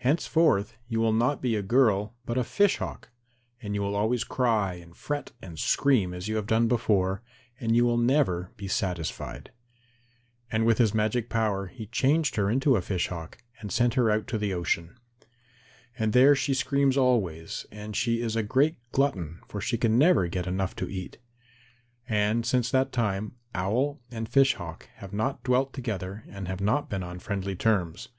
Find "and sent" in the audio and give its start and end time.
13.60-13.94